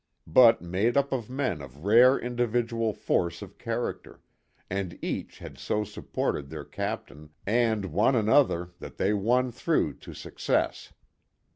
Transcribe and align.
But 0.25 0.63
made 0.63 0.97
up 0.97 1.11
of 1.11 1.29
men 1.29 1.61
of 1.61 1.85
rare 1.85 2.17
individual 2.17 2.91
force 2.91 3.43
of 3.43 3.59
character, 3.59 4.19
and 4.67 4.97
each 4.99 5.37
had 5.37 5.59
so 5.59 5.83
supported 5.83 6.49
their 6.49 6.65
captain 6.65 7.29
and 7.45 7.85
one 7.93 8.15
another 8.15 8.71
that 8.79 8.97
they 8.97 9.13
won 9.13 9.51
through 9.51 9.99
to 9.99 10.15
success. 10.15 10.91